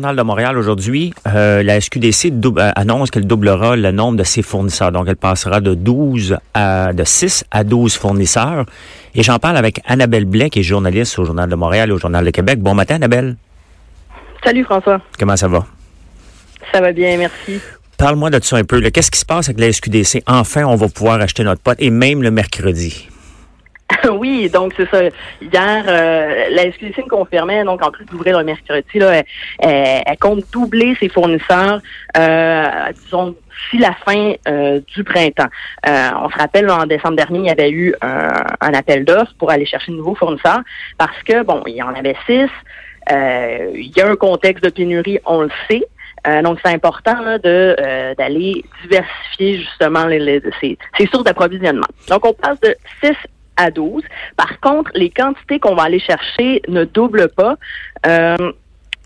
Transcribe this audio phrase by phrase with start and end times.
[0.00, 4.42] Journal de Montréal aujourd'hui, euh, la SQDC euh, annonce qu'elle doublera le nombre de ses
[4.42, 4.92] fournisseurs.
[4.92, 8.64] Donc, elle passera de 12 à de 6 à 12 fournisseurs.
[9.16, 11.98] Et j'en parle avec Annabelle Blais, qui est journaliste au Journal de Montréal et au
[11.98, 12.60] Journal de Québec.
[12.60, 13.34] Bon matin, Annabelle.
[14.44, 15.00] Salut, François.
[15.18, 15.66] Comment ça va?
[16.72, 17.58] Ça va bien, merci.
[17.96, 18.80] Parle-moi de ça un peu.
[18.80, 20.22] Qu'est-ce qui se passe avec la SQDC?
[20.28, 23.08] Enfin, on va pouvoir acheter notre pote et même le mercredi.
[24.12, 25.02] oui, donc c'est ça.
[25.40, 29.22] Hier, euh, la SQDC me confirmait, donc en plus d'ouvrir le mercredi, là,
[29.60, 31.80] elle, compte doubler ses fournisseurs,
[32.16, 35.48] euh, disons, d'ici la fin euh, du printemps.
[35.86, 39.64] On se rappelle, en décembre dernier, il y avait eu un, appel d'offres pour aller
[39.64, 40.60] chercher de nouveaux fournisseurs
[40.98, 42.50] parce que, bon, il y en avait six.
[43.10, 45.82] il y a un contexte de pénurie, on le sait.
[46.42, 51.88] donc, c'est important de d'aller diversifier justement les, les, ces, ces sources d'approvisionnement.
[52.08, 53.16] Donc, on passe de 6
[53.58, 54.02] à 12.
[54.36, 57.56] Par contre, les quantités qu'on va aller chercher ne doublent pas.
[58.06, 58.36] Euh,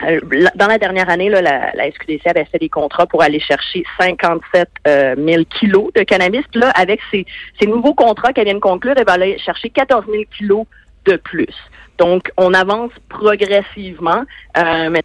[0.05, 0.21] euh,
[0.55, 4.69] dans la dernière année, la, la, SQDC avait fait des contrats pour aller chercher 57
[5.17, 6.45] 000 kilos de cannabis.
[6.55, 7.25] là, avec ces,
[7.61, 10.67] ces nouveaux contrats qu'elle vient de conclure, elle va aller chercher 14 000 kilos
[11.05, 11.55] de plus.
[12.03, 14.25] Donc, on avance progressivement,
[14.59, 15.03] euh, mais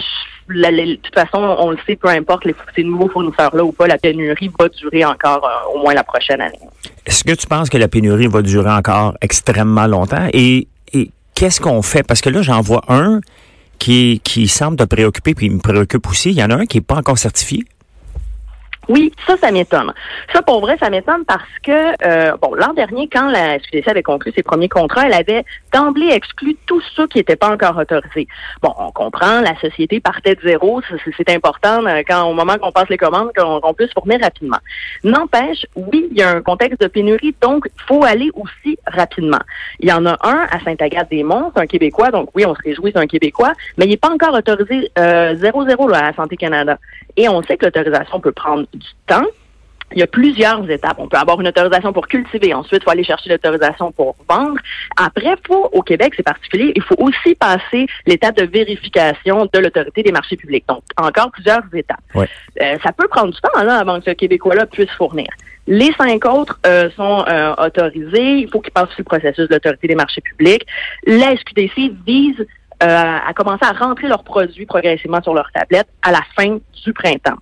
[0.49, 3.99] de toute façon, on le sait, peu importe les, ces nouveaux fournisseurs-là ou pas, la
[3.99, 6.57] pénurie va durer encore euh, au moins la prochaine année.
[7.05, 10.27] Est-ce que tu penses que la pénurie va durer encore extrêmement longtemps?
[10.33, 10.67] Et,
[11.35, 12.01] qu'est-ce qu'on fait?
[12.01, 13.21] Parce que là, j'en vois un
[13.77, 16.31] qui, qui semble te préoccuper, puis il me préoccupe aussi.
[16.31, 17.63] Il y en a un qui n'est pas encore certifié.
[18.89, 19.93] Oui, ça, ça m'étonne.
[20.31, 21.71] Ça, pour vrai, ça m'étonne parce que,
[22.05, 25.43] euh, bon, l'an dernier, quand la SQDC avait conclu ses premiers contrats, elle avait
[25.73, 28.27] d'emblée exclu tous ceux qui n'étaient pas encore autorisés.
[28.61, 30.81] Bon, on comprend, la société partait de zéro,
[31.17, 34.59] c'est important euh, quand au moment qu'on passe les commandes, qu'on puisse fournir rapidement.
[35.03, 39.39] N'empêche, oui, il y a un contexte de pénurie, donc il faut aller aussi rapidement.
[39.79, 43.01] Il y en a un à Saint-Agathe-des-Monts, un Québécois, donc oui, on se réjouit, c'est
[43.01, 46.77] un Québécois, mais il n'est pas encore autorisé euh, 0-0 à la Santé Canada.
[47.17, 49.25] Et on sait que l'autorisation peut prendre du temps.
[49.93, 50.97] Il y a plusieurs étapes.
[50.99, 52.53] On peut avoir une autorisation pour cultiver.
[52.53, 54.57] Ensuite, il faut aller chercher l'autorisation pour vendre.
[54.97, 60.03] Après, faut, au Québec, c'est particulier, il faut aussi passer l'étape de vérification de l'autorité
[60.03, 60.65] des marchés publics.
[60.67, 62.03] Donc, encore plusieurs étapes.
[62.15, 62.25] Euh,
[62.83, 65.27] ça peut prendre du temps là, avant que ce Québécois-là puisse fournir.
[65.67, 68.39] Les cinq autres euh, sont euh, autorisés.
[68.39, 70.65] Il faut qu'ils passent sur le processus de l'autorité des marchés publics.
[71.05, 72.45] La SQDC vise
[72.79, 77.37] à commencer à rentrer leurs produits progressivement sur leur tablette à la fin du printemps.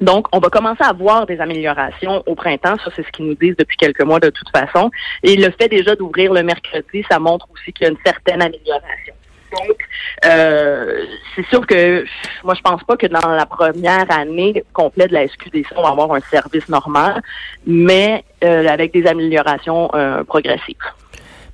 [0.00, 2.76] Donc, on va commencer à voir des améliorations au printemps.
[2.84, 4.90] Ça, c'est ce qu'ils nous disent depuis quelques mois de toute façon.
[5.22, 8.42] Et le fait déjà d'ouvrir le mercredi, ça montre aussi qu'il y a une certaine
[8.42, 9.14] amélioration.
[9.52, 9.76] Donc,
[10.24, 11.04] euh,
[11.36, 12.04] c'est sûr que
[12.42, 15.90] moi, je pense pas que dans la première année complète de la SQDC, on va
[15.90, 17.22] avoir un service normal,
[17.66, 20.76] mais euh, avec des améliorations euh, progressives.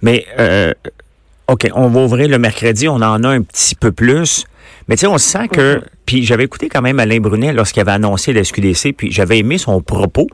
[0.00, 0.24] Mais,
[1.48, 4.44] OK, on va ouvrir le mercredi, on en a un petit peu plus.
[4.86, 5.82] Mais tu sais, on sent que.
[6.04, 9.58] Puis j'avais écouté quand même Alain Brunet lorsqu'il avait annoncé la SQDC, puis j'avais aimé
[9.58, 10.26] son propos.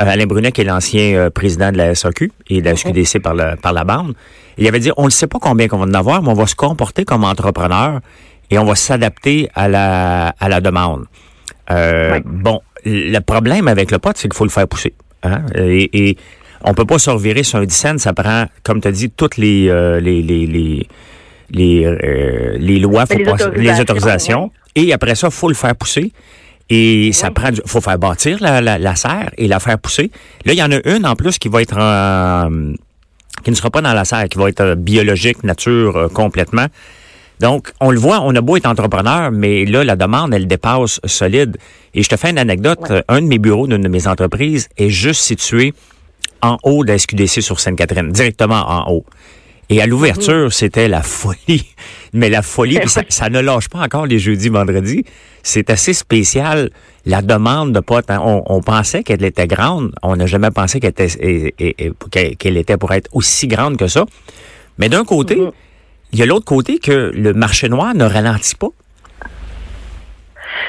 [0.00, 3.20] Euh, Alain Brunet, qui est l'ancien euh, président de la SAQ et de la SQDC
[3.20, 4.14] par, la, par la bande.
[4.58, 6.46] Il avait dit on ne sait pas combien qu'on va en avoir, mais on va
[6.46, 8.00] se comporter comme entrepreneur
[8.50, 11.06] et on va s'adapter à la, à la demande.
[11.70, 14.94] Euh, Bon, le problème avec le pot, c'est qu'il faut le faire pousser.
[15.22, 15.42] Hein?
[15.54, 16.16] Et, et
[16.64, 19.10] on peut pas se revirer sur un 10 cents, ça prend, comme tu as dit,
[19.10, 20.86] toutes les, euh, les, les, les
[21.52, 24.52] les, euh, les lois, faut les, autorisations, les autorisations.
[24.76, 26.12] Et après ça, faut le faire pousser.
[26.68, 30.12] Et ça prend du, faut faire bâtir la, la, la, serre et la faire pousser.
[30.44, 31.76] Là, il y en a une en plus qui va être
[33.42, 36.66] qui ne sera pas dans la serre, qui va être biologique, nature euh, complètement.
[37.40, 41.00] Donc, on le voit, on a beau être entrepreneur, mais là, la demande, elle dépasse
[41.04, 41.56] solide.
[41.94, 42.92] Et je te fais une anecdote.
[43.08, 45.72] Un de mes bureaux d'une de mes entreprises est juste situé
[46.42, 49.04] en haut de la SQDC sur Sainte-Catherine, directement en haut.
[49.70, 50.50] Et à l'ouverture, mhm.
[50.50, 51.64] c'était la folie.
[52.12, 55.04] Mais la folie, ça, ne lâche pas encore les jeudis, vendredis.
[55.44, 56.70] C'est assez spécial.
[57.06, 58.20] La demande de potes, hein.
[58.20, 59.92] on, pensait qu'elle était grande.
[60.02, 61.54] On n'a jamais pensé qu'elle était,
[62.36, 64.04] qu'elle était pour être aussi grande que ça.
[64.78, 65.52] Mais d'un côté, mhm.
[66.12, 68.68] il y a l'autre côté que le marché noir ne ralentit pas.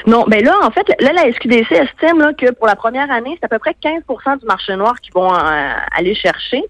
[0.06, 3.36] Non, mais là, en fait, là, la SQDC estime là, que pour la première année,
[3.38, 6.62] c'est à peu près 15% du marché noir qu'ils vont euh, aller chercher.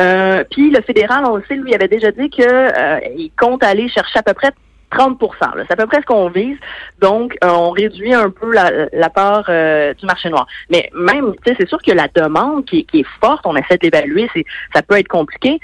[0.00, 3.00] Euh, puis le fédéral, on le sait, lui avait déjà dit qu'il euh,
[3.38, 4.50] compte aller chercher à peu près
[4.92, 5.18] 30%
[5.66, 6.56] C'est à peu près ce qu'on vise.
[7.00, 10.46] Donc, euh, on réduit un peu la, part du marché noir.
[10.70, 13.84] Mais même, tu sais, c'est sûr que la demande qui, est forte, on essaie de
[13.84, 14.28] l'évaluer,
[14.72, 15.58] ça peut être compliqué.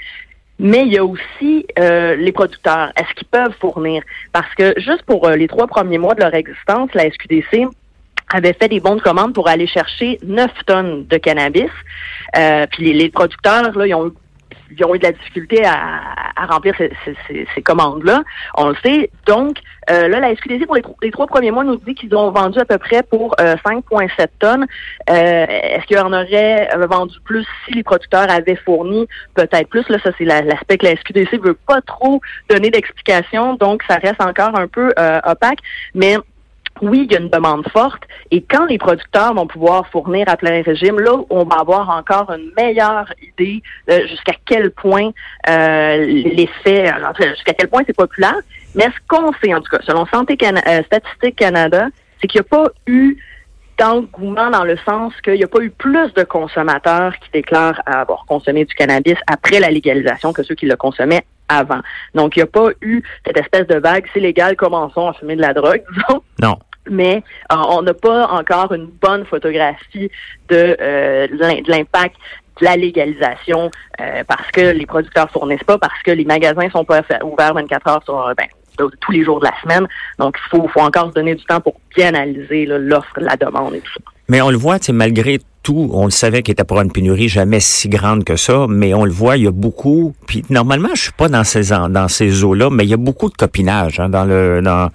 [0.57, 2.91] Mais il y a aussi les producteurs.
[2.95, 4.03] Est-ce qu'ils peuvent fournir?
[4.31, 7.67] Parce que juste pour les trois premiers mois de leur existence, la SQDC
[8.33, 11.69] avait fait des bons de commande pour aller chercher 9 tonnes de cannabis.
[12.71, 14.11] puis les, les producteurs, là, ils ont eu
[14.71, 18.23] ils ont eu de la difficulté à, remplir ces, commandes-là.
[18.55, 19.09] On le sait.
[19.25, 19.57] Donc,
[19.89, 22.65] euh, là, la SQDC, pour les, trois premiers mois, nous dit qu'ils ont vendu à
[22.65, 24.65] peu près pour 5,7 euh, tonnes.
[25.09, 29.07] Euh, est-ce qu'il y en aurait vendu plus si les producteurs avaient fourni?
[29.33, 29.87] Peut-être plus?
[29.89, 33.55] Là, ça, c'est l'aspect que la SQDC veut pas trop donner d'explication.
[33.55, 34.93] Donc, ça reste encore un peu
[35.25, 35.59] opaque.
[35.93, 36.17] Mais
[36.81, 38.03] oui, il y a une demande forte.
[38.31, 42.31] Et quand les producteurs vont pouvoir fournir à plein régime, là, on va avoir encore
[42.31, 45.11] une meilleure idée jusqu'à quel point
[45.49, 48.35] euh, l'effet, jusqu'à quel point c'est populaire.
[48.75, 51.87] Mais ce qu'on sait, en tout cas, selon Santé euh, Statistique Canada,
[52.19, 53.17] c'est qu'il n'y a pas eu
[53.77, 58.25] d'engouement dans le sens qu'il n'y a pas eu plus de consommateurs qui déclarent avoir
[58.25, 61.81] consommé du cannabis après la légalisation que ceux qui le consommaient avant.
[62.13, 65.35] Donc, il n'y a pas eu cette espèce de vague, c'est légal, commençons à fumer
[65.35, 66.21] de la drogue, disons.
[66.41, 66.57] Non.
[66.89, 70.09] Mais euh, on n'a pas encore une bonne photographie
[70.49, 71.27] de, euh,
[71.67, 72.15] l'impact
[72.59, 76.85] de la légalisation euh, parce que les producteurs fournissent pas, parce que les magasins sont
[76.85, 78.47] pas ouverts 24 heures sur ben,
[79.01, 79.87] tous les jours de la semaine.
[80.19, 83.73] Donc, il faut, faut encore se donner du temps pour bien analyser l'offre, la demande
[83.73, 84.11] et tout ça.
[84.27, 85.39] Mais on le voit, malgré
[85.73, 89.05] on le savait qu'il était pour une pénurie jamais si grande que ça, mais on
[89.05, 90.13] le voit, il y a beaucoup.
[90.27, 93.29] Puis normalement, je suis pas dans ces dans ces eaux-là, mais il y a beaucoup
[93.29, 94.89] de copinage hein, dans le dans.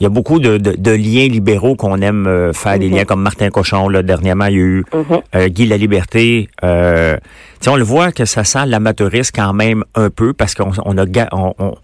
[0.00, 2.96] Il y a beaucoup de, de, liens libéraux qu'on aime euh, faire, des mhm.
[2.96, 3.88] liens comme Martin Cochon.
[3.88, 5.04] Là, dernièrement, il y a eu mhm.
[5.36, 6.48] euh, Guy La Liberté.
[6.64, 7.16] Euh,
[7.68, 11.04] on le voit que ça sent l'amateurisme quand même un peu parce qu'on on a
[11.30, 11.74] on,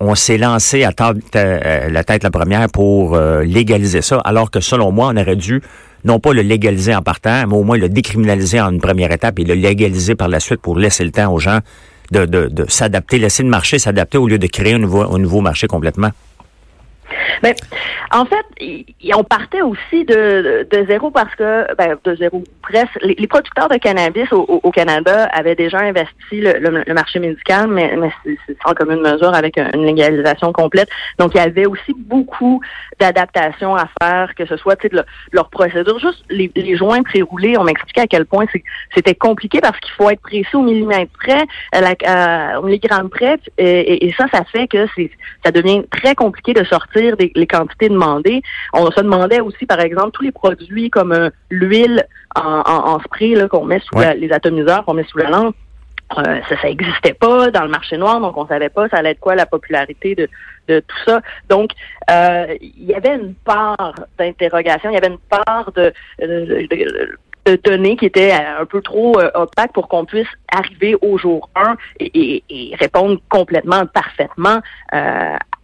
[0.00, 0.92] on, s'est lancé à
[1.36, 5.60] euh, la tête la première pour légaliser ça, alors que selon moi, on aurait dû
[6.04, 9.38] non pas le légaliser en partant, mais au moins le décriminaliser en une première étape
[9.38, 11.60] et le légaliser par la suite pour laisser le temps aux gens
[12.10, 15.40] de, de, s'adapter, laisser le marché s'adapter au lieu de créer un nouveau, un nouveau
[15.40, 16.10] marché complètement.
[17.42, 17.54] Mais
[18.10, 18.46] en fait,
[19.14, 24.30] on partait aussi de, zéro parce que, ben, de zéro presque, les, producteurs de cannabis
[24.32, 27.92] au, Canada avaient déjà investi le, marché médical, mais,
[28.24, 30.88] c'est sans commune mesure avec une légalisation complète.
[31.18, 32.60] Donc, il y avait aussi beaucoup
[32.98, 35.98] d'adaptations à faire, que ce soit de leur procédure.
[35.98, 38.44] Juste les, joints pré-roulés, on m'expliquait à quel point
[38.94, 43.38] c'était compliqué parce qu'il faut être précis au millimètre près, à la, au milligramme près,
[43.58, 44.86] et, et, ça, ça fait que
[45.44, 48.42] ça devient très compliqué de sortir des les quantités demandées.
[48.72, 53.64] On se demandait aussi, par exemple, tous les produits comme euh, l'huile en, spray qu'on
[53.64, 55.56] met sous les atomiseurs qu'on met sous la lampe.
[56.16, 59.10] Euh, ça, ça existait pas dans le marché noir, donc on savait pas ça allait
[59.10, 61.20] être quoi la popularité de, tout ça.
[61.50, 61.72] Donc,
[62.10, 67.96] euh, il y avait une part d'interrogation, il y avait une part de, de, données
[67.96, 72.42] qui était un peu trop opaque pour qu'on puisse arriver au jour 1 et,
[72.78, 74.60] répondre complètement, parfaitement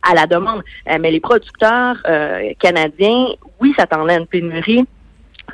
[0.09, 0.63] à la demande.
[0.89, 3.27] Euh, mais les producteurs euh, canadiens,
[3.61, 4.85] oui, s'attendaient à une pénurie.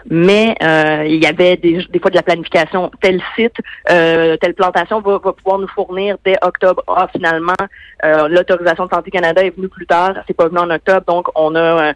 [0.09, 2.91] Mais euh, il y avait des, fois de la planification.
[3.03, 3.57] Tel site,
[3.87, 6.83] telle plantation va, pouvoir nous fournir dès octobre.
[6.87, 7.57] Ah, finalement,
[8.03, 10.15] l'autorisation de Santé Canada est venue plus tard.
[10.27, 11.93] C'est pas venu en octobre, donc on a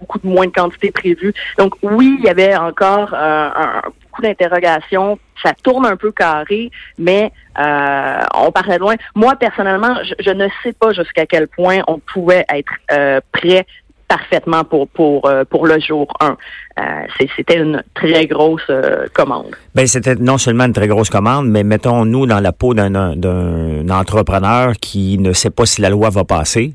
[0.00, 1.34] beaucoup de moins de quantité prévues.
[1.58, 3.82] Donc oui, il y avait encore un,
[4.22, 5.18] d'interrogations.
[5.42, 8.94] Ça tourne un peu carré, mais euh, on parlait loin.
[9.14, 13.66] Moi, personnellement, je, ne sais pas jusqu'à quel point on pouvait être euh, prêt
[14.08, 16.36] parfaitement pour pour euh, pour le jour 1.
[17.30, 18.70] c'était une très grosse
[19.12, 19.54] commande.
[19.74, 23.88] Ben c'était non seulement une très grosse commande, mais mettons-nous dans la peau d'un d'un
[23.90, 26.72] entrepreneur qui ne sait pas si la loi va passer.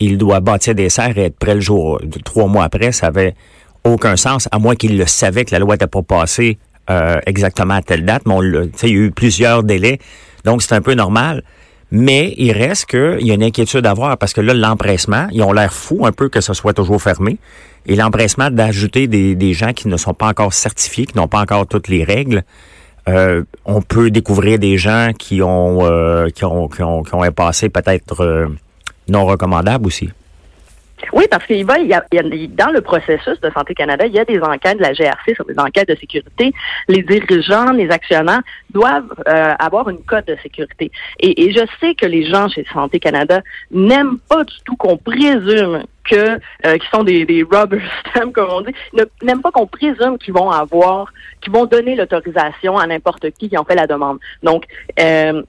[0.00, 2.90] il doit bâtir des serres et être prêt le jour trois mois après.
[2.90, 3.34] Ça avait
[3.84, 6.58] aucun sens, à moins qu'il le savait que la loi n'était pas passée
[6.90, 8.34] euh, exactement à telle date, mais
[8.82, 9.98] il y a eu plusieurs délais,
[10.44, 11.42] donc c'est un peu normal.
[11.90, 15.42] Mais il reste qu'il y a une inquiétude à avoir parce que là, l'empressement, ils
[15.42, 17.38] ont l'air fous un peu que ce soit toujours fermé.
[17.86, 21.40] Et l'empressement d'ajouter des, des, gens qui ne sont pas encore certifiés, qui n'ont pas
[21.40, 22.42] encore toutes les règles,
[23.08, 27.22] euh, on peut découvrir des gens qui ont, euh, qui ont, qui ont, qui ont
[27.22, 28.48] un passé peut-être euh,
[29.08, 30.10] non recommandable aussi.
[31.12, 34.18] Oui, parce qu'il va, il y, a, dans le processus de Santé Canada, il y
[34.18, 36.52] a des enquêtes de la GRC sur des enquêtes de sécurité.
[36.88, 40.90] Les dirigeants, les actionnaires doivent euh, avoir une cote de sécurité.
[41.20, 45.84] Et, je sais que les gens chez Santé Canada n'aiment pas du tout qu'on présume
[46.04, 47.80] que euh, qui sont des, des rubber
[48.34, 48.74] comme on dit,
[49.22, 53.56] n'aiment pas qu'on présume qu'ils vont avoir, qu'ils vont donner l'autorisation à n'importe qui qui
[53.56, 54.18] en fait la demande.
[54.42, 54.64] Donc
[55.00, 55.42] euh,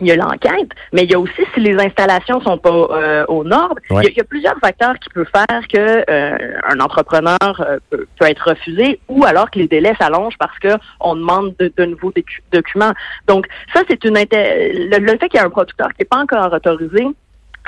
[0.00, 3.24] il y a l'enquête, mais il y a aussi si les installations sont pas euh,
[3.26, 7.78] aux normes, il, y a, plusieurs facteurs qui peuvent faire que euh, un entrepreneur euh,
[7.90, 10.68] peut, être refusé ou alors que les délais s'allongent parce que
[11.00, 12.12] on demande de, nouveaux
[12.52, 12.92] documents.
[13.26, 16.18] Donc ça c'est une le, le, fait qu'il y a un producteur qui n'est pas
[16.18, 17.06] encore autorisé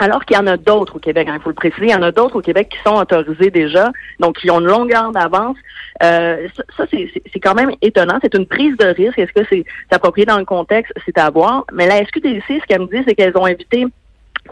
[0.00, 1.95] Alors qu'il y en a d'autres au Québec, hein, il faut le préciser, il y
[1.95, 5.59] en a d'autres au Québec qui sont autorisés déjà, donc qui ont une longueur d'avance.
[6.02, 8.19] Euh, ça, c'est quand même étonnant.
[8.23, 9.19] C'est une prise de risque.
[9.19, 10.92] Est-ce que c'est approprié dans le contexte?
[11.04, 11.66] C'est à voir.
[11.73, 13.87] Mais la SQDC, ce qu'elle me dit, c'est qu'elles ont invité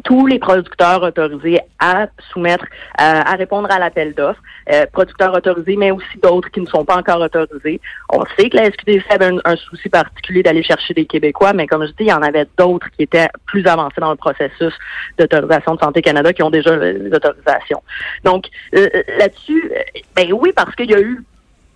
[0.04, 4.40] tous les producteurs autorisés à soumettre, euh, à répondre à l'appel d'offres,
[4.72, 7.80] euh, producteurs autorisés, mais aussi d'autres qui ne sont pas encore autorisés.
[8.10, 11.84] On sait que la SQDC avait un, souci particulier d'aller chercher des Québécois, mais comme
[11.84, 14.72] je dis, il y en avait d'autres qui étaient plus avancés dans le processus
[15.18, 17.82] d'autorisation de Santé Canada qui ont déjà les autorisations.
[18.24, 19.72] Donc euh, là-dessus,
[20.14, 21.24] ben oui, parce qu'il y a eu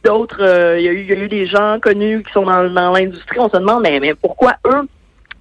[0.04, 0.40] d'autres,
[0.78, 3.40] il, y a eu, il y a eu des gens connus qui sont dans, l'industrie.
[3.40, 4.88] On se demande, mais pourquoi eux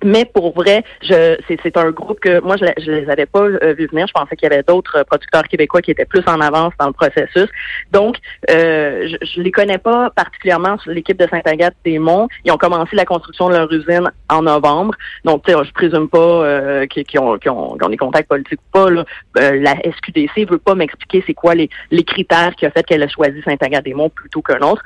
[0.04, 3.74] mais pour vrai, je c'est un groupe que moi je, je les avais pas euh,
[3.74, 4.08] vu venir.
[4.08, 6.94] Je pensais qu'il y avait d'autres producteurs québécois qui étaient plus en avance dans le
[6.94, 7.50] processus.
[7.92, 8.18] Donc,
[8.50, 12.28] euh, je, je les connais pas particulièrement sur l'équipe de Saint-Agathe des Monts.
[12.46, 14.96] Ils ont commencé la construction de leur usine en novembre.
[15.26, 18.90] Donc, je présume pas euh, qu'ils ont, ont, ont, des contacts politiques ou pas.
[18.90, 19.06] Là.
[19.38, 23.04] Euh, la SQDC veut pas m'expliquer c'est quoi les, les critères qui ont fait qu'elle
[23.04, 24.84] a choisi Saint-Agathe des Monts plutôt qu'un autre.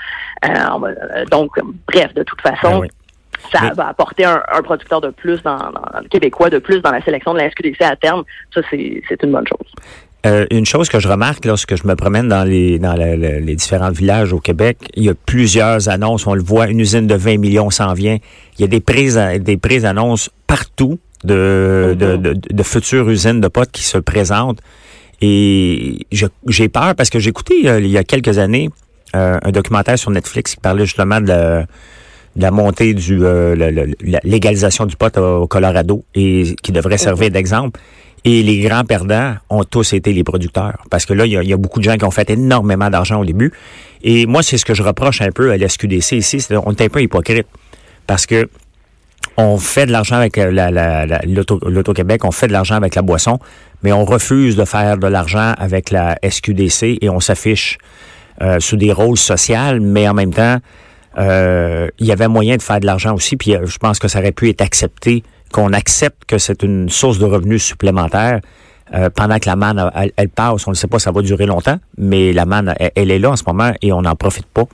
[1.31, 1.51] donc,
[1.87, 2.83] bref, de toute façon.
[2.83, 3.04] Ah
[3.51, 7.33] ça va apporter un, producteur de plus dans, le québécois de plus dans la sélection
[7.33, 8.23] de la SQDC à terme.
[8.53, 9.67] Ça, c'est une bonne chose.
[10.25, 13.91] Euh, une chose que je remarque lorsque je me promène dans les dans les différents
[13.91, 16.25] villages au Québec, il y a plusieurs annonces.
[16.25, 18.17] On le voit, une usine de 20 millions s'en vient.
[18.57, 22.21] Il y a des prises des prises annonces partout de, mm-hmm.
[22.21, 24.59] de, de, futures usines de potes qui se présentent.
[25.21, 28.69] Et j'ai peur parce que j'ai écouté euh, il y a quelques années
[29.15, 31.65] euh, un documentaire sur Netflix qui parlait justement de la
[32.35, 37.79] montée du euh, la, légalisation du pot au Colorado et qui devrait servir d'exemple.
[38.23, 40.79] Et les grands perdants ont tous été les producteurs.
[40.89, 43.25] Parce que là, il y a, beaucoup de gens qui ont fait énormément d'argent au
[43.25, 43.53] début.
[44.03, 46.41] Et moi, c'est ce que je reproche un peu à l'SQDC ici.
[46.41, 47.45] C'est on est un peu hypocrite.
[48.07, 48.49] Parce que
[49.37, 53.39] on fait de l'argent avec euh, l'Auto-Québec, on fait de l'argent avec la boisson,
[53.83, 57.77] mais on refuse de faire de l'argent avec la SQDC et on s'affiche
[58.41, 60.57] euh, sous des rôles sociaux, mais en même temps,
[61.17, 64.07] euh, il y avait moyen de faire de l'argent aussi, puis euh, je pense que
[64.07, 68.41] ça aurait pu être accepté, qu'on accepte que c'est une source de revenus supplémentaire.
[68.93, 71.79] Euh, pendant que la manne, elle, passe, on ne sait pas, ça va durer longtemps,
[71.97, 74.65] mais la manne, elle, est là en ce moment et on n'en profite pas.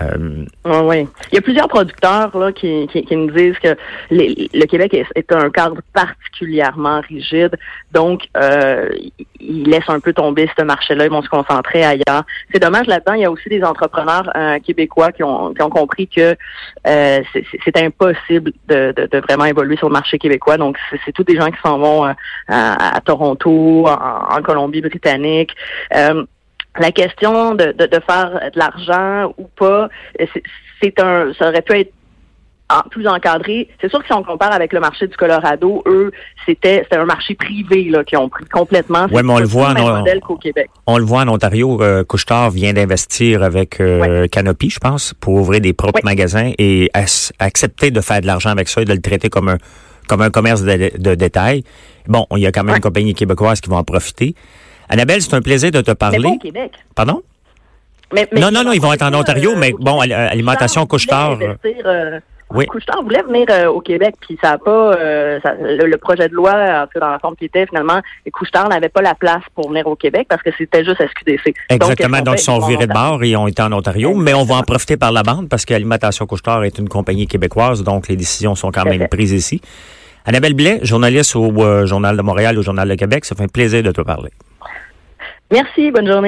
[0.00, 1.08] Euh, oui.
[1.32, 3.76] Il y a plusieurs producteurs là, qui, qui, nous disent que
[4.10, 7.56] le Québec est, un cadre particulièrement rigide,
[7.92, 8.88] donc euh,
[9.40, 12.24] ils laissent un peu tomber ce marché-là, ils vont se concentrer ailleurs.
[12.52, 15.70] C'est dommage là-dedans, il y a aussi des entrepreneurs euh, québécois qui ont, qui ont
[15.70, 16.36] compris que
[16.86, 17.20] euh,
[17.64, 21.50] c'est impossible de, de, vraiment évoluer sur le marché québécois, donc c'est tous des gens
[21.50, 22.14] qui s'en vont
[22.48, 25.54] à, Toronto, en, en Colombie-Britannique
[26.80, 29.88] la question de, de, faire de l'argent ou pas,
[30.82, 31.92] c'est un, ça aurait pu être
[32.90, 33.68] plus encadré.
[33.80, 36.12] C'est sûr que si on compare avec le marché du Colorado, eux,
[36.46, 39.06] c'était c'était un marché privé là qui ont pris complètement.
[39.10, 40.04] Oui, mais on le voit en,
[40.36, 40.68] Québec.
[40.86, 41.80] On le voit en Ontario.
[41.82, 46.90] Euh, Couchetard vient d'investir avec euh, Canopy, je pense, pour ouvrir des propres magasins et
[47.38, 49.58] accepter de faire de l'argent avec ça et de le traiter comme un
[50.08, 51.64] comme un commerce de, détail.
[52.06, 54.34] Bon, il y a quand même une compagnie québécoise qui va en profiter.
[54.88, 56.18] Annabelle, c'est un plaisir de te parler.
[56.18, 56.72] Mais au Québec.
[56.94, 57.22] Pardon?
[58.12, 61.38] non, non, non, ils vont être en Ontario, mais bon, alimentation couche-tard.
[61.84, 62.20] Euh,
[62.54, 62.64] oui.
[62.64, 66.52] Couche-tard voulait venir euh, au Québec, puis ça n'a pas, euh, le, projet de loi,
[66.52, 68.00] en tout dans la forme qui était, finalement,
[68.32, 71.52] Couche-tard n'avait pas la place pour venir au Québec parce que c'était juste SQDC.
[71.68, 74.56] Exactement, donc, ils sont virés de bord et ont été en Ontario, mais on va
[74.56, 78.54] en profiter par la bande parce qu'Alimentation Couche-tard est une compagnie québécoise, donc les décisions
[78.54, 79.60] sont quand même prises ici.
[80.24, 83.82] Annabelle Blais, journaliste au Journal de Montréal, au Journal de Québec, ça fait un plaisir
[83.82, 84.30] de te parler.
[85.50, 86.26] Merci, bonne journée.